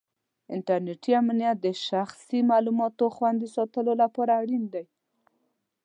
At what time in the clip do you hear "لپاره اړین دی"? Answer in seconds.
4.01-4.83